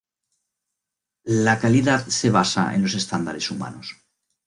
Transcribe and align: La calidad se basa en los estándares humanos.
La 1.43 1.59
calidad 1.59 2.07
se 2.07 2.31
basa 2.31 2.73
en 2.73 2.81
los 2.81 2.95
estándares 2.95 3.51
humanos. 3.51 3.97